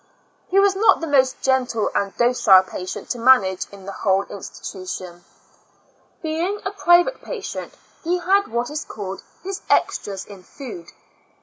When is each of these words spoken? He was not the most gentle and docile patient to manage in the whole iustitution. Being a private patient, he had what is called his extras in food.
He 0.47 0.57
was 0.59 0.75
not 0.75 0.99
the 0.99 1.05
most 1.05 1.43
gentle 1.43 1.91
and 1.93 2.17
docile 2.17 2.63
patient 2.63 3.11
to 3.11 3.19
manage 3.19 3.67
in 3.71 3.85
the 3.85 3.91
whole 3.91 4.25
iustitution. 4.25 5.21
Being 6.23 6.59
a 6.65 6.71
private 6.71 7.21
patient, 7.21 7.75
he 8.03 8.17
had 8.17 8.47
what 8.47 8.71
is 8.71 8.83
called 8.83 9.21
his 9.43 9.61
extras 9.69 10.25
in 10.25 10.41
food. 10.41 10.87